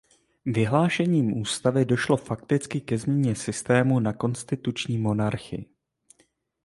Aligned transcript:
Vyhlášením 0.45 1.37
ústavy 1.37 1.85
došlo 1.85 2.17
fakticky 2.17 2.81
ke 2.81 2.97
změně 2.97 3.35
systému 3.35 3.99
na 3.99 4.13
konstituční 4.13 4.97
monarchii. 4.97 5.65